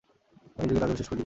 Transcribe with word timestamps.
আমি 0.57 0.65
নিজেকে 0.67 0.79
তার 0.81 0.87
জন্য 0.89 0.99
শেষ 1.01 1.07
করে 1.09 1.17
দিবো! 1.17 1.19